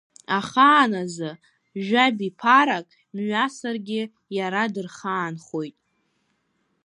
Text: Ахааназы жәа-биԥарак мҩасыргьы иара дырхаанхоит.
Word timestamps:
Ахааназы 0.37 1.31
жәа-биԥарак 1.85 2.87
мҩасыргьы 3.15 4.03
иара 4.37 4.63
дырхаанхоит. 4.73 5.77